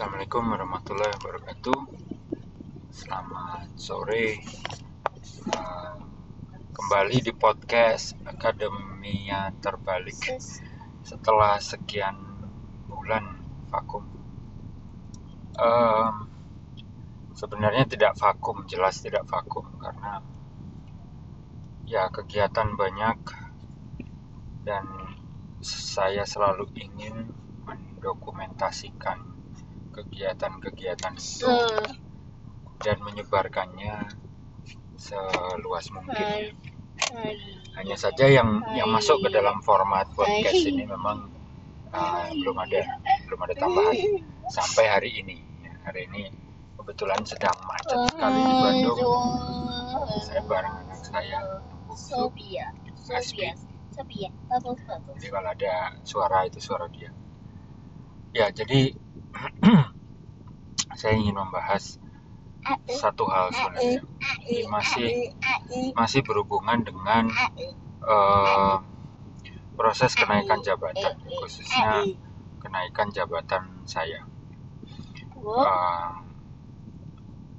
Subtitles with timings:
[0.00, 1.78] Assalamualaikum warahmatullahi wabarakatuh.
[2.88, 4.40] Selamat sore.
[5.52, 6.00] Uh,
[6.72, 10.40] kembali di podcast Akademia Terbalik
[11.04, 12.16] setelah sekian
[12.88, 14.08] bulan vakum.
[15.60, 16.24] Uh,
[17.36, 20.24] sebenarnya tidak vakum, jelas tidak vakum karena
[21.84, 23.20] ya kegiatan banyak
[24.64, 25.12] dan
[25.60, 27.36] saya selalu ingin
[27.68, 29.39] mendokumentasikan
[29.94, 31.86] kegiatan-kegiatan itu Hmm.
[32.80, 34.08] dan menyebarkannya
[34.96, 36.56] seluas mungkin.
[37.76, 41.28] Hanya saja yang yang masuk ke dalam format podcast ini memang
[41.92, 43.96] uh, belum ada belum ada tambahan
[44.52, 45.40] sampai hari ini.
[45.64, 46.28] Ya, hari ini
[46.76, 48.98] kebetulan sedang macet sekali di Bandung.
[50.24, 51.38] Saya bareng anak saya
[51.96, 53.52] Sophia, Sophia,
[53.90, 55.18] Sophia, bubbles, bubbles.
[55.18, 55.74] Jadi kalau ada
[56.06, 57.10] suara itu suara dia.
[58.30, 58.94] Ya, jadi
[61.00, 62.00] saya ingin membahas
[62.90, 64.02] satu hal sebenarnya.
[64.44, 65.10] Ini masih
[65.96, 67.32] masih berhubungan dengan
[68.04, 68.76] eh,
[69.74, 72.04] proses kenaikan jabatan, khususnya
[72.60, 74.28] kenaikan jabatan saya.
[75.40, 76.10] Eh,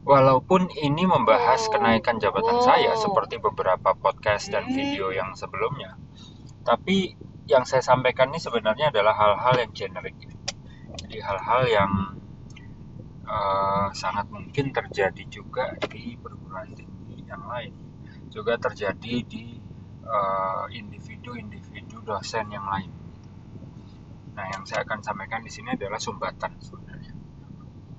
[0.05, 5.97] walaupun ini membahas kenaikan jabatan saya seperti beberapa podcast dan video yang sebelumnya,
[6.61, 7.17] tapi
[7.49, 10.15] yang saya sampaikan ini sebenarnya adalah hal-hal yang generik.
[11.11, 11.91] Jadi hal-hal yang
[13.27, 17.75] eh, sangat mungkin terjadi juga di perguruan tinggi yang lain,
[18.31, 19.59] juga terjadi di
[20.07, 22.95] eh, individu-individu dosen yang lain.
[24.39, 27.11] Nah, yang saya akan sampaikan di sini adalah sumbatan sebenarnya,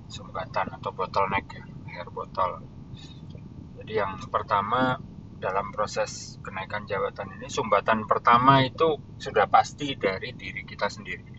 [0.09, 1.61] sumbatan atau bottleneck ya,
[1.93, 2.65] air botol.
[3.77, 4.97] Jadi yang pertama
[5.37, 11.32] dalam proses kenaikan jabatan ini, sumbatan pertama itu sudah pasti dari diri kita sendiri.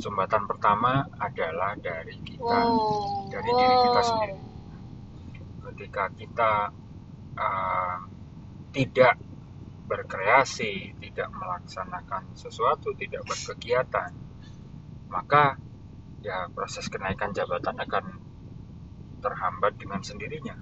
[0.00, 2.58] Sumbatan pertama adalah dari kita,
[3.28, 4.36] dari diri kita sendiri.
[5.70, 6.52] Ketika kita
[7.36, 7.96] uh,
[8.72, 9.20] tidak
[9.84, 14.08] berkreasi, tidak melaksanakan sesuatu, tidak berkegiatan,
[15.12, 15.60] maka
[16.24, 18.04] ya proses kenaikan jabatan akan
[19.20, 20.56] terhambat dengan sendirinya.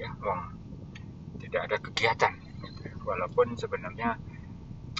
[0.00, 0.40] Ya, wong
[1.42, 2.32] tidak ada kegiatan.
[2.40, 2.94] gitu ya.
[3.04, 4.16] Walaupun sebenarnya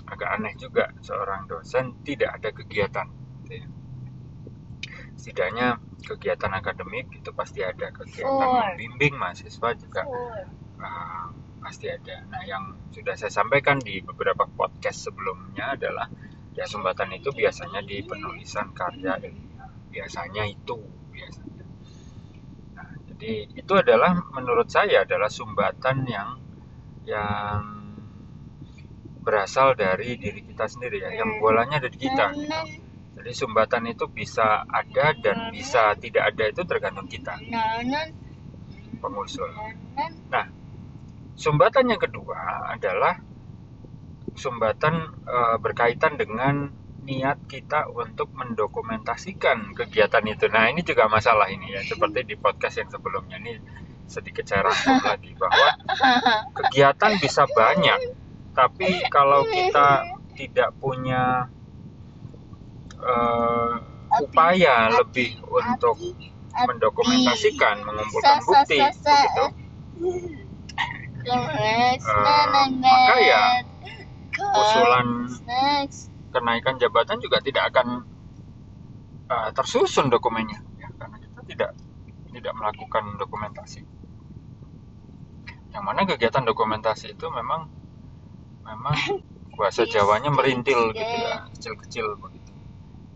[0.07, 3.26] agak aneh juga seorang dosen tidak ada kegiatan.
[3.47, 3.67] Gitu ya.
[5.15, 5.67] Setidaknya
[6.03, 8.75] kegiatan akademik itu pasti ada kegiatan Four.
[8.75, 10.03] membimbing mahasiswa juga
[10.83, 11.27] uh,
[11.63, 12.27] pasti ada.
[12.31, 16.11] Nah, yang sudah saya sampaikan di beberapa podcast sebelumnya adalah
[16.55, 19.71] ya sumbatan itu biasanya di penulisan karya ilmiah.
[19.91, 20.79] Biasanya itu
[21.11, 21.65] biasanya.
[22.79, 26.39] Nah, jadi itu adalah menurut saya adalah sumbatan yang
[27.07, 27.63] yang
[29.27, 31.11] berasal dari diri kita sendiri ya.
[31.19, 32.31] Yang bolanya ada di kita.
[32.31, 32.86] gitu.
[33.27, 37.35] Jadi sumbatan itu bisa ada dan bisa tidak ada itu tergantung kita
[39.03, 39.51] pengusul.
[41.35, 43.19] Sumbatan yang kedua adalah
[44.39, 44.95] sumbatan
[45.27, 46.71] eh, berkaitan dengan
[47.03, 50.47] niat kita untuk mendokumentasikan kegiatan itu.
[50.47, 53.59] Nah, ini juga masalah ini ya, seperti di podcast yang sebelumnya ini
[54.07, 55.69] sedikit saya rangkum lagi bahwa
[56.55, 58.15] kegiatan bisa banyak,
[58.55, 61.51] tapi kalau kita tidak punya
[63.01, 63.73] eh,
[64.23, 65.97] upaya lebih untuk
[66.57, 69.45] mendokumentasikan, mengumpulkan bukti, begitu,
[72.81, 73.43] maka ya
[74.37, 75.07] usulan
[76.31, 78.05] kenaikan jabatan juga tidak akan
[79.33, 80.61] uh, tersusun dokumennya.
[80.77, 81.71] Ya, karena kita tidak
[82.33, 83.83] tidak melakukan dokumentasi.
[85.73, 87.69] Yang mana kegiatan dokumentasi itu memang
[88.65, 88.97] memang
[89.59, 92.07] bahasa Jawanya merintil gitu ya, kecil-kecil.
[92.21, 92.36] begitu.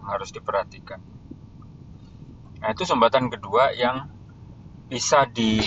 [0.05, 1.01] Harus diperhatikan.
[2.61, 4.13] Nah, itu sumbatan kedua yang
[4.91, 5.63] bisa di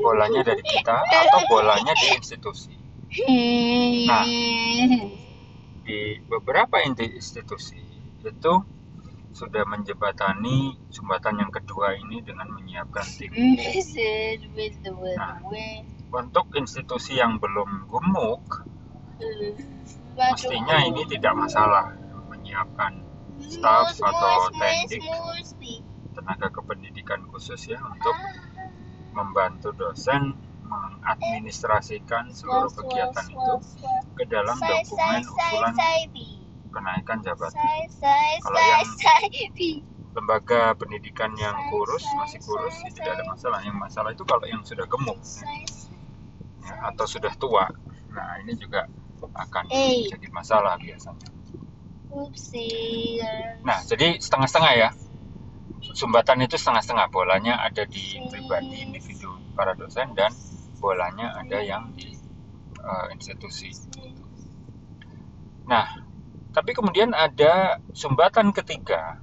[0.00, 2.74] bolanya dari kita atau bolanya di institusi.
[4.10, 4.24] Nah,
[5.86, 7.78] di beberapa institusi
[8.26, 8.54] itu
[9.36, 13.30] sudah menjebatani sumbatan yang kedua ini dengan menyiapkan tim.
[16.10, 18.66] Untuk institusi yang belum gemuk,
[20.16, 21.94] mestinya ini tidak masalah
[22.32, 23.05] menyiapkan
[23.48, 25.02] staff atau teknik
[26.16, 28.16] tenaga kependidikan khusus ya untuk
[29.12, 33.54] membantu dosen mengadministrasikan seluruh kegiatan itu
[34.18, 35.74] ke dalam dokumen usulan
[36.74, 37.62] kenaikan jabatan.
[38.42, 38.84] Kalau yang
[40.16, 43.60] lembaga pendidikan yang kurus masih kurus sih tidak ada masalah.
[43.62, 45.18] Yang masalah itu kalau yang sudah gemuk
[46.64, 47.68] ya, atau sudah tua.
[48.12, 48.88] Nah ini juga
[49.20, 49.64] akan
[50.08, 51.35] jadi masalah biasanya.
[53.66, 54.90] Nah jadi setengah-setengah ya.
[55.96, 60.28] sumbatan itu setengah-setengah bolanya ada di pribadi individu para dosen dan
[60.76, 62.12] bolanya ada yang di
[62.84, 63.72] uh, institusi.
[65.64, 65.86] Nah,
[66.52, 69.18] tapi kemudian ada sumbatan ketiga.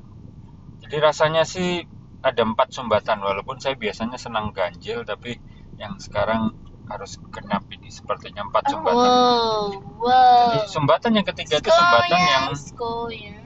[0.81, 1.85] Jadi rasanya sih
[2.23, 5.35] ada empat sumbatan walaupun saya biasanya senang ganjil tapi
[5.75, 6.55] yang sekarang
[6.93, 9.09] harus genap ini sepertinya empat sumbatan.
[9.09, 9.65] Wow,
[9.97, 10.49] wow.
[10.53, 12.45] Jadi sumbatan yang ketiga itu sumbatan yang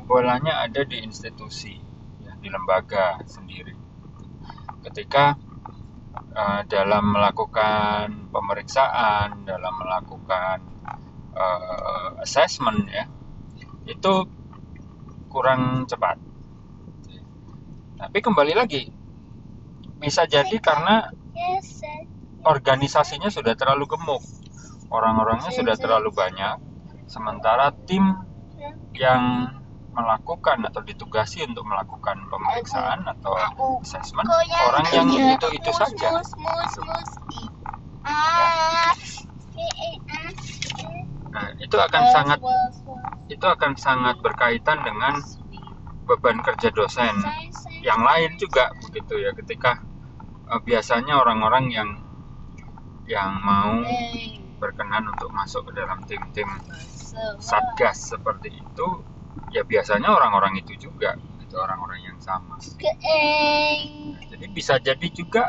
[0.03, 1.79] bolanya ada di institusi,
[2.19, 3.71] ya, di lembaga sendiri.
[4.83, 5.39] Ketika
[6.35, 10.57] uh, dalam melakukan pemeriksaan, dalam melakukan
[11.31, 13.07] uh, assessment ya,
[13.87, 14.13] itu
[15.31, 16.19] kurang cepat.
[17.97, 18.91] Tapi kembali lagi,
[19.97, 21.77] bisa jadi karena Yes.
[22.47, 24.23] Organisasinya sudah terlalu gemuk,
[24.87, 26.57] orang-orangnya sudah terlalu banyak,
[27.11, 28.15] sementara tim
[28.95, 29.51] yang
[29.97, 33.33] melakukan atau ditugasi untuk melakukan pemeriksaan atau
[33.81, 34.29] assessment
[34.69, 36.21] orang yang itu itu saja.
[38.05, 38.93] Ah.
[39.57, 40.31] Eh, eh, ah.
[41.33, 42.39] nah, itu akan Was, sangat
[43.27, 45.17] itu akan sangat berkaitan dengan
[46.05, 47.17] beban kerja dosen.
[47.81, 49.81] Yang lain juga begitu ya ketika
[50.45, 51.89] eh, biasanya orang-orang yang
[53.07, 53.81] yang mau
[54.59, 56.49] berkenan untuk masuk ke dalam tim-tim
[57.39, 58.87] satgas seperti itu
[59.49, 61.15] ya biasanya orang-orang itu juga
[61.47, 62.59] itu orang-orang yang sama.
[62.75, 64.19] Keeng.
[64.27, 65.47] jadi bisa jadi juga.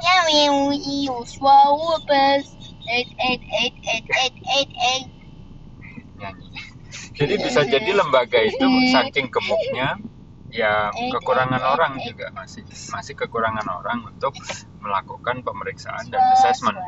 [6.19, 6.49] Nyanyi.
[7.19, 9.99] Jadi bisa jadi lembaga itu saking gemuknya
[10.49, 14.33] ya kekurangan orang juga masih masih kekurangan orang untuk
[14.81, 16.79] melakukan pemeriksaan dan assessment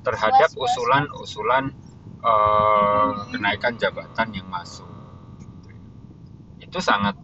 [0.00, 1.72] terhadap usulan-usulan
[2.20, 4.88] eh, kenaikan jabatan yang masuk.
[6.60, 7.16] Itu sangat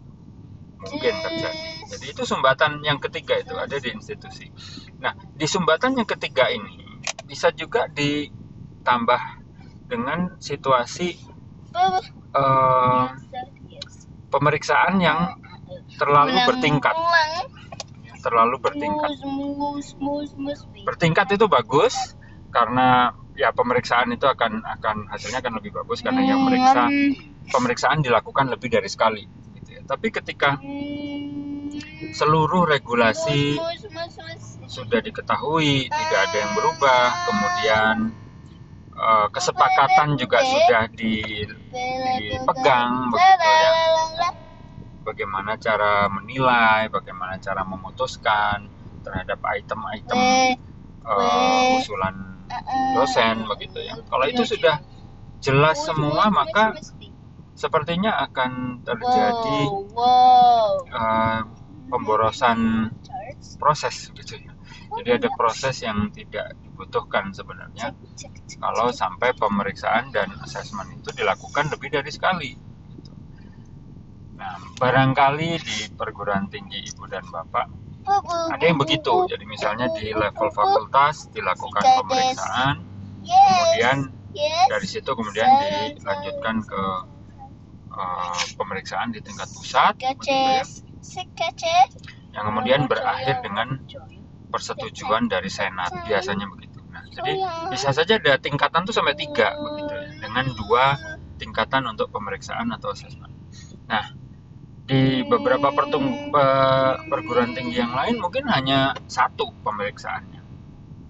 [0.77, 1.59] mungkin terjadi.
[1.87, 4.51] Jadi itu sumbatan yang ketiga itu ada di institusi.
[4.99, 6.83] Nah, di sumbatan yang ketiga ini
[7.25, 9.21] bisa juga ditambah
[9.87, 11.37] dengan situasi
[13.67, 14.09] Yes.
[14.33, 15.37] pemeriksaan yang
[16.01, 16.95] terlalu bertingkat,
[18.25, 19.11] terlalu bertingkat.
[20.87, 22.16] Bertingkat itu bagus
[22.57, 27.13] karena ya pemeriksaan itu akan akan hasilnya akan lebih bagus karena yang meriksa Hmm.
[27.53, 29.21] pemeriksaan dilakukan lebih dari sekali.
[29.61, 29.81] Gitu ya.
[29.85, 31.69] Tapi ketika Hmm.
[32.17, 33.61] seluruh regulasi
[34.65, 37.95] sudah diketahui, tidak ada yang berubah, kemudian
[38.97, 41.21] eh, kesepakatan juga sudah di,
[42.17, 43.71] dipegang begitu ya.
[45.05, 48.65] Bagaimana cara menilai, bagaimana cara memutuskan
[49.05, 50.19] terhadap item-item
[51.05, 52.26] eh, usulan
[52.95, 53.95] dosen begitu ya.
[54.07, 54.81] Kalau itu sudah
[55.43, 56.73] jelas semua maka
[57.57, 59.59] sepertinya akan terjadi
[60.87, 61.41] eh,
[61.89, 62.91] pemborosan
[63.57, 64.53] proses gitu ya.
[64.97, 67.93] Jadi ada proses yang tidak dibutuhkan sebenarnya
[68.57, 72.51] kalau sampai pemeriksaan dan asesmen itu dilakukan lebih dari sekali.
[72.97, 73.13] gitu.
[74.37, 77.86] Nah, barangkali di perguruan tinggi ibu dan bapak
[78.51, 79.13] ada yang begitu.
[79.27, 82.75] Jadi misalnya di level fakultas dilakukan pemeriksaan,
[83.23, 83.97] kemudian
[84.69, 85.47] dari situ kemudian
[85.97, 86.83] dilanjutkan ke
[87.91, 90.63] eh, pemeriksaan di tingkat pusat, ya,
[92.37, 93.81] yang kemudian berakhir dengan
[94.47, 95.91] persetujuan dari senat.
[96.05, 96.79] Biasanya begitu.
[96.87, 97.33] Nah, jadi
[97.69, 100.97] bisa saja ada tingkatan tuh sampai tiga begitu ya, dengan dua
[101.37, 103.29] tingkatan untuk pemeriksaan atau asesmen.
[103.85, 104.13] Nah,
[104.87, 106.31] di beberapa pertung-
[107.11, 110.41] perguruan tinggi yang lain mungkin hanya satu pemeriksaannya,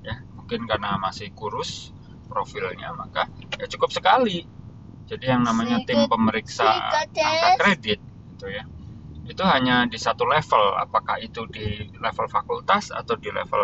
[0.02, 1.94] ya mungkin karena masih kurus
[2.26, 3.30] profilnya maka
[3.62, 4.42] ya cukup sekali.
[5.08, 8.00] Jadi yang namanya tim pemeriksa angka kredit
[8.36, 8.66] gitu ya.
[9.24, 13.64] Itu hanya di satu level apakah itu di level fakultas atau di level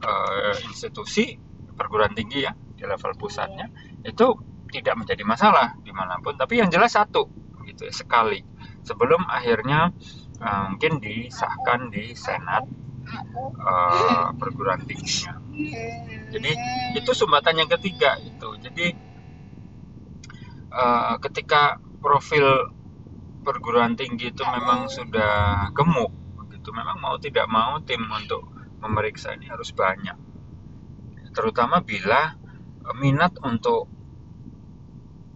[0.00, 1.36] eh, institusi
[1.76, 3.68] perguruan tinggi ya di level pusatnya
[4.06, 4.26] itu
[4.72, 6.38] tidak menjadi masalah di mana pun.
[6.38, 7.26] Tapi yang jelas satu
[7.68, 8.40] gitu ya sekali
[8.88, 9.92] sebelum akhirnya
[10.40, 12.64] eh, mungkin disahkan di senat
[13.52, 15.36] eh, perguruan tingginya.
[16.32, 16.52] Jadi
[16.96, 18.48] itu sumbatan yang ketiga itu.
[18.64, 18.86] Jadi
[20.72, 22.72] eh, ketika profil
[23.44, 28.44] perguruan tinggi itu memang sudah gemuk begitu memang mau tidak mau tim untuk
[28.80, 30.16] memeriksa ini harus banyak.
[31.32, 32.34] Terutama bila
[32.96, 33.97] minat untuk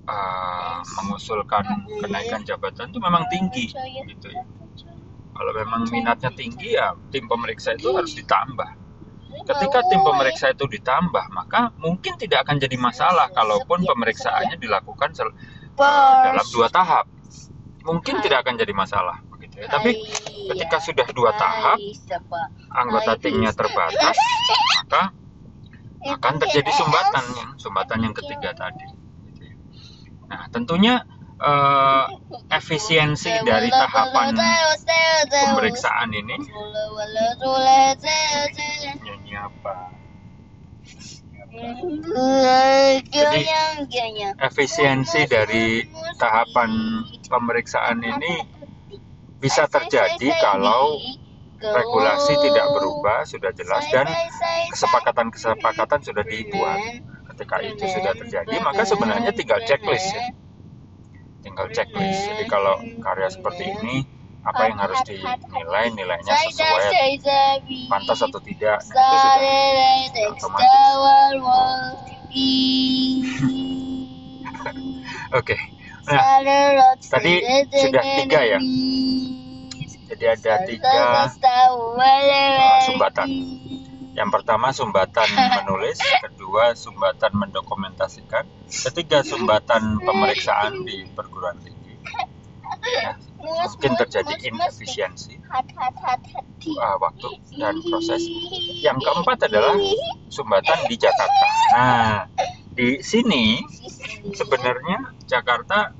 [0.07, 1.65] eh, mengusulkan
[2.03, 3.71] kenaikan jabatan itu memang tinggi
[4.09, 4.45] gitu ya.
[5.33, 8.69] Kalau memang minatnya tinggi ya tim pemeriksa itu harus ditambah.
[9.49, 16.47] Ketika tim pemeriksa itu ditambah maka mungkin tidak akan jadi masalah kalaupun pemeriksaannya dilakukan dalam
[16.53, 17.09] dua tahap.
[17.83, 19.67] Mungkin tidak akan jadi masalah begitu ya.
[19.67, 19.99] Tapi
[20.43, 21.79] Ketika sudah dua tahap,
[22.75, 24.17] anggota timnya terbatas,
[24.83, 25.15] maka
[26.03, 29.02] akan terjadi sumbatan yang sumbatan yang ketiga tadi.
[30.33, 31.05] Nah, tentunya
[31.37, 32.05] eh,
[32.49, 34.33] efisiensi dari tahapan
[35.29, 36.37] pemeriksaan ini
[39.37, 39.93] apa?
[44.41, 45.85] Efisiensi dari
[46.17, 46.71] tahapan
[47.29, 48.41] pemeriksaan ini
[49.37, 50.97] bisa terjadi kalau
[51.61, 54.09] regulasi tidak berubah sudah jelas dan
[54.73, 56.81] kesepakatan-kesepakatan sudah dibuat.
[57.33, 60.37] Ketika itu sudah terjadi, maka sebenarnya tinggal checklist ya.
[61.41, 62.29] Tinggal checklist.
[62.29, 64.05] Jadi kalau karya seperti ini
[64.43, 67.23] apa yang harus dinilai nilainya sesuai
[67.87, 70.67] pantas atau tidak itu sudah otomatis.
[75.39, 75.57] Oke.
[76.11, 76.43] Nah
[77.01, 77.33] tadi
[77.71, 78.59] sudah tiga ya?
[80.13, 80.93] Jadi ada tiga.
[81.25, 81.31] Uh,
[82.85, 83.29] sumbatan.
[84.13, 85.29] Yang pertama sumbatan
[85.63, 86.42] menulis kedua
[86.77, 91.83] sumbatan mendokumentasikan ketiga sumbatan pemeriksaan di perguruan tinggi
[92.83, 95.39] ya, mungkin terjadi inefisiensi
[96.79, 97.29] uh, waktu
[97.59, 98.23] dan proses.
[98.83, 99.75] Yang keempat adalah
[100.31, 101.47] sumbatan di Jakarta.
[101.75, 102.17] Nah,
[102.73, 103.61] di sini
[104.33, 105.93] sebenarnya Jakarta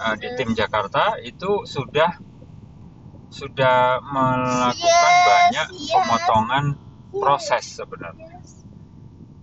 [0.00, 2.16] uh, di tim Jakarta itu sudah
[3.26, 6.64] sudah melakukan banyak pemotongan
[7.12, 8.40] proses sebenarnya.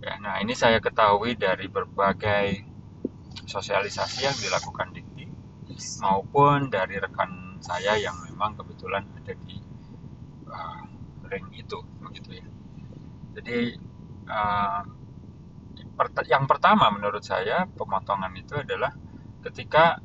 [0.04, 2.60] Ya, nah ini saya ketahui dari berbagai
[3.48, 5.00] sosialisasi yang dilakukan di
[6.04, 9.56] maupun dari rekan saya yang memang kebetulan ada di
[10.44, 10.84] uh,
[11.32, 12.46] ring itu begitu ya.
[13.40, 13.80] Jadi
[14.28, 14.84] uh,
[16.28, 18.92] yang pertama menurut saya pemotongan itu adalah
[19.40, 20.04] ketika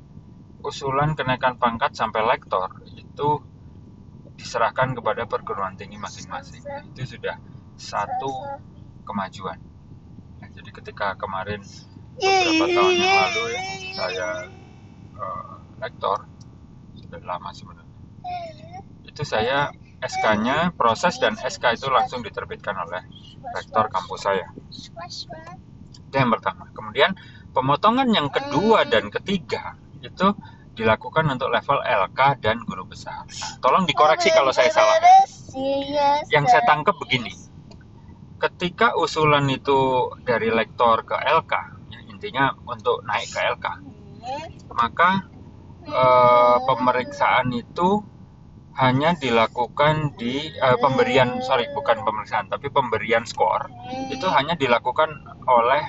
[0.63, 3.43] usulan kenaikan pangkat sampai lektor itu
[4.39, 6.63] diserahkan kepada perguruan tinggi masing-masing.
[6.95, 7.35] Itu sudah
[7.75, 8.63] satu
[9.03, 9.69] kemajuan
[10.69, 11.65] jadi ketika kemarin
[12.21, 13.61] beberapa tahun yang lalu ya,
[13.97, 14.27] saya
[15.17, 16.29] uh, lektor
[16.93, 17.97] sudah lama sebenarnya.
[19.01, 23.01] Itu saya SK-nya proses dan SK itu langsung diterbitkan oleh
[23.49, 24.45] rektor kampus saya.
[24.69, 26.69] Itu yang pertama.
[26.69, 27.17] Kemudian
[27.49, 29.73] pemotongan yang kedua dan ketiga
[30.05, 30.37] itu
[30.77, 33.25] dilakukan untuk level LK dan guru besar.
[33.25, 35.01] Nah, tolong dikoreksi kalau saya salah.
[36.29, 37.48] yang saya tangkap begini
[38.39, 41.53] ketika usulan itu dari lektor ke LK
[41.91, 43.67] ya, intinya untuk naik ke LK
[44.71, 45.27] maka
[45.87, 48.03] uh, pemeriksaan itu
[48.79, 53.67] hanya dilakukan di uh, pemberian sorry bukan pemeriksaan tapi pemberian skor.
[54.07, 55.09] Itu hanya dilakukan
[55.43, 55.83] oleh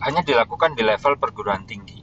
[0.00, 2.00] hanya dilakukan di level perguruan tinggi.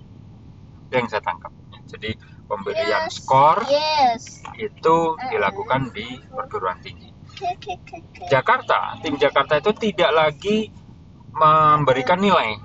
[0.90, 1.50] Itu yang saya tangkap.
[1.90, 2.14] Jadi
[2.46, 4.46] pemberian yes, skor yes.
[4.58, 7.13] itu dilakukan di perguruan tinggi
[8.30, 8.98] Jakarta.
[9.02, 10.70] Tim Jakarta itu tidak lagi
[11.34, 12.58] memberikan nilai.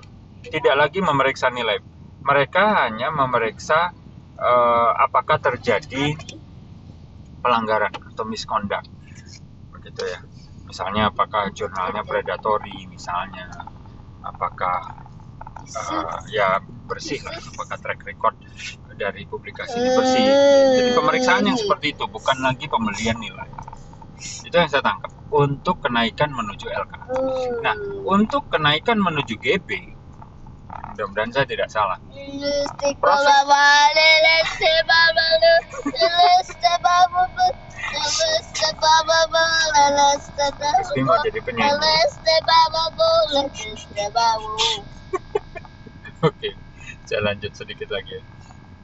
[0.45, 1.81] Tidak lagi memeriksa nilai.
[2.23, 3.91] Mereka hanya memeriksa
[4.37, 6.15] uh, apakah terjadi
[7.41, 8.87] pelanggaran atau misconduct.
[9.73, 10.19] Begitu ya.
[10.69, 13.49] Misalnya apakah jurnalnya predatory misalnya.
[14.21, 15.07] Apakah
[15.65, 18.35] uh, ya bersih apakah track record
[18.99, 20.25] dari publikasi ini bersih.
[20.77, 23.68] Jadi pemeriksaan yang seperti itu bukan lagi pembelian nilai
[24.19, 25.11] itu yang saya tangkap.
[25.29, 26.93] Untuk kenaikan menuju LK
[27.61, 29.69] nah untuk kenaikan menuju GB
[30.89, 31.95] mudah-mudahan saya tidak salah.
[32.99, 33.39] Proses
[40.81, 41.71] Pasti mau jadi penyanyi.
[46.27, 46.49] Oke
[47.09, 48.21] saya lanjut sedikit lagi.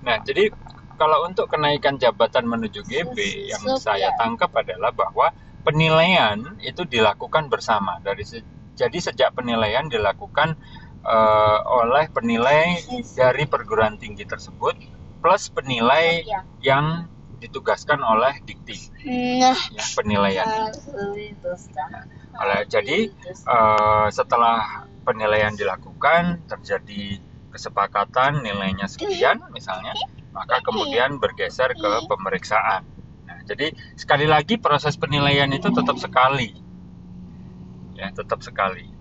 [0.01, 0.49] Nah jadi
[0.95, 3.17] kalau untuk kenaikan jabatan menuju GB
[3.51, 5.31] yang saya tangkap adalah bahwa
[5.63, 7.99] penilaian itu dilakukan bersama.
[7.99, 8.39] Dari se
[8.75, 10.59] jadi sejak penilaian dilakukan
[11.07, 12.75] uh, oleh penilai
[13.15, 14.75] dari perguruan tinggi tersebut
[15.23, 16.43] plus penilai ya.
[16.59, 17.07] yang
[17.39, 18.75] ditugaskan oleh dikti.
[19.39, 19.55] Nah.
[19.55, 20.43] ya penilaian.
[20.43, 22.03] Nah,
[22.35, 23.09] oleh jadi
[23.47, 27.23] uh, setelah penilaian dilakukan terjadi
[27.55, 29.95] kesepakatan nilainya sekian misalnya
[30.35, 32.83] maka kemudian bergeser ke pemeriksaan.
[33.23, 36.51] Nah jadi sekali lagi proses penilaian itu tetap sekali.
[37.95, 38.91] Ya tetap sekali.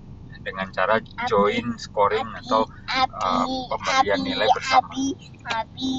[0.45, 4.93] Dengan cara join scoring atau uh, pemberian nilai bersama.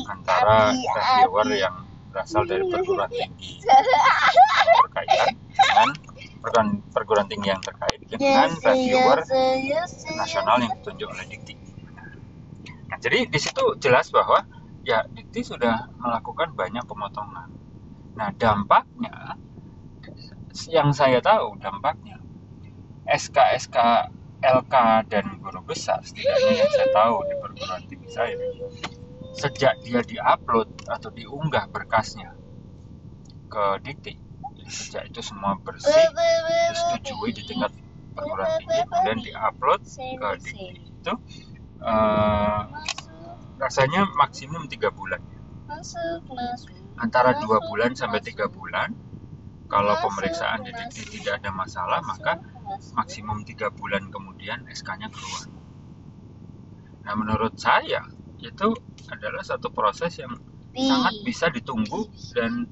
[0.09, 1.75] antara reviewer yang
[2.13, 3.59] berasal dari perguruan tinggi.
[4.85, 5.89] Berkaitan dengan
[6.39, 9.19] perguruan, perguruan tinggi yang terkait dengan reviewer
[10.15, 11.53] nasional yang ditunjuk oleh Dikti.
[12.85, 14.45] Nah, jadi di situ jelas bahwa
[14.85, 17.49] ya Dikti sudah melakukan banyak pemotongan.
[18.15, 19.35] Nah, dampaknya
[20.71, 22.21] yang saya tahu dampaknya
[23.09, 23.77] SK-SK
[24.45, 24.75] LK
[25.09, 28.35] dan guru besar setidaknya yang saya tahu di perguruan tinggi saya
[29.35, 32.31] sejak dia diupload atau diunggah berkasnya
[33.51, 34.15] ke Dikti
[34.69, 35.91] sejak itu semua bersih
[36.71, 37.73] disetujui di tingkat
[38.15, 41.13] perguruan tinggi kemudian diupload ke Dikti itu
[41.83, 42.61] eh,
[43.61, 45.21] rasanya maksimum tiga bulan
[46.99, 48.93] antara dua bulan sampai tiga bulan
[49.65, 52.37] kalau pemeriksaan di Dikti tidak ada masalah maka
[52.93, 55.49] maksimum tiga bulan kemudian SK-nya keluar.
[57.05, 58.05] Nah menurut saya
[58.41, 58.77] itu
[59.09, 60.37] adalah satu proses yang
[60.75, 62.69] sangat bisa ditunggu dan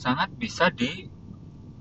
[0.00, 1.08] sangat bisa di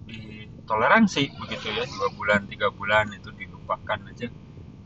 [0.05, 1.83] ditoleransi begitu ya.
[1.87, 4.27] Dua bulan tiga bulan itu dilupakan aja.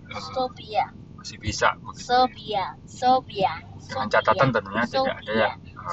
[0.10, 2.08] Eh, Sophia, masih bisa begitu ya.
[2.08, 5.50] Sophia, Sophia, dengan catatan tentunya tidak ada ya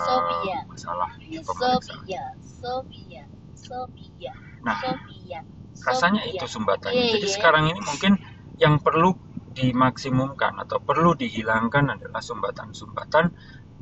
[0.07, 0.59] Sophia.
[0.59, 5.41] eh, masalah di pemeriksaan Sophia, Sophia, Sophia, Nah, Sophia.
[5.87, 6.97] rasanya itu sumbatannya.
[6.99, 7.35] Iya, Jadi iya.
[7.35, 8.13] sekarang ini mungkin
[8.57, 9.15] yang perlu
[9.57, 13.33] dimaksimumkan atau perlu dihilangkan adalah sumbatan-sumbatan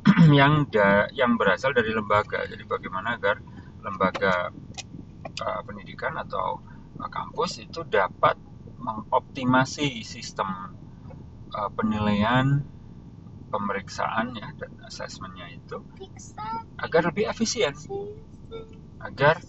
[0.39, 2.45] yang da, yang berasal dari lembaga.
[2.47, 3.41] Jadi bagaimana agar
[3.81, 4.49] lembaga
[5.41, 6.61] uh, pendidikan atau
[6.99, 8.37] uh, kampus itu dapat
[8.79, 10.47] mengoptimasi sistem
[11.55, 12.67] uh, penilaian
[13.55, 15.79] pemeriksaan ya dan asesmennya itu
[16.75, 17.71] agar lebih efisien
[18.99, 19.39] agar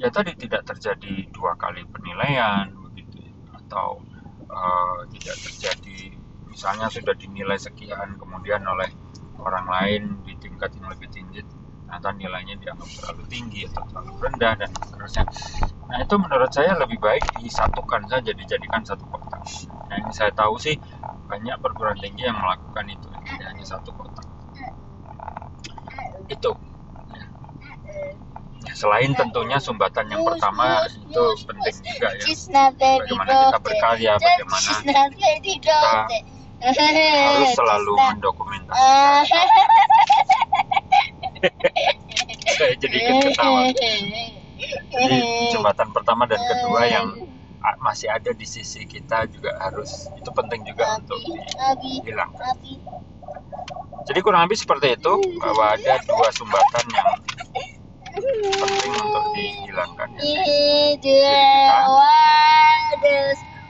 [0.00, 3.32] ya tadi tidak terjadi dua kali penilaian begitu ya.
[3.60, 4.00] atau
[4.48, 6.00] eh, tidak terjadi
[6.48, 8.88] misalnya sudah dinilai sekian kemudian oleh
[9.40, 11.42] orang lain di tingkat yang lebih tinggi
[11.90, 15.24] ternyata nilainya dianggap terlalu tinggi atau terlalu rendah dan seterusnya
[15.90, 19.42] nah itu menurut saya lebih baik disatukan saja dijadikan satu kotak
[19.90, 20.78] nah ini saya tahu sih
[21.30, 24.26] banyak perguruan tinggi yang melakukan itu jadi hanya satu kotak
[26.30, 26.50] itu.
[28.60, 32.24] Ya, selain tentunya sumbatan yang pertama itu penting juga ya.
[33.00, 36.22] Bagaimana kita berkarya bagaimana birthday.
[37.24, 39.48] harus selalu mendokumentasikan.
[42.60, 43.72] Saya jadi ketawa.
[44.92, 45.18] Jadi
[45.56, 47.06] jembatan pertama dan kedua yang
[47.80, 51.20] masih ada di sisi kita juga harus itu penting juga untuk
[51.60, 52.74] Abi, dihilangkan Abi,
[54.08, 57.08] jadi kurang lebih seperti itu bahwa ada dua sumbatan yang
[58.58, 60.22] penting untuk dihilangkan ya.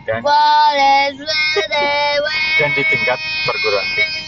[0.07, 0.21] dan
[2.57, 4.25] dan di tingkat perguruan tinggi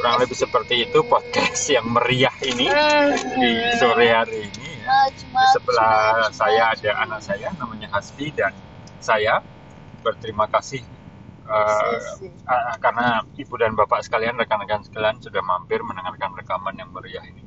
[0.00, 2.72] kurang lebih seperti itu podcast yang meriah ini
[3.36, 5.12] di sore hari ini ya.
[5.12, 5.24] di
[5.56, 8.52] sebelah saya ada anak saya namanya Hasbi dan
[9.00, 9.40] saya
[10.04, 10.84] berterima kasih
[11.48, 17.24] eh, ah, karena ibu dan bapak sekalian rekan-rekan sekalian sudah mampir mendengarkan rekaman yang meriah
[17.24, 17.44] ini.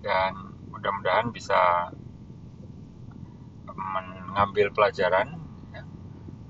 [0.00, 1.92] Dan mudah-mudahan bisa
[3.70, 5.36] mengambil pelajaran
[5.72, 5.84] ya.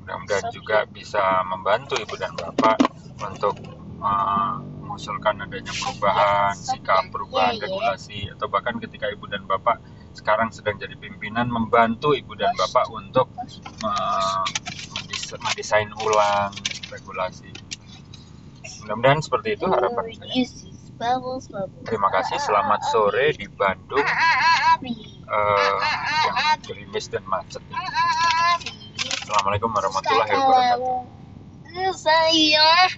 [0.03, 2.79] mudah-mudahan juga bisa membantu ibu dan bapak
[3.21, 3.59] untuk
[4.01, 4.55] eh,
[4.91, 9.79] mengusulkan adanya perubahan sikap perubahan regulasi atau bahkan ketika ibu dan bapak
[10.15, 13.31] sekarang sedang jadi pimpinan membantu ibu dan bapak untuk
[15.41, 16.53] mendesain ulang
[16.91, 17.51] regulasi.
[18.85, 20.33] Mudah-mudahan seperti itu harapan saya.
[21.87, 22.37] terima kasih.
[22.43, 24.05] Selamat sore di Bandung.
[25.31, 25.77] Eh,
[26.27, 27.63] yang gerimis dan macet.
[29.23, 31.07] Assalamualaikum warahmatullahi wabarakatuh.
[31.95, 32.91] Saya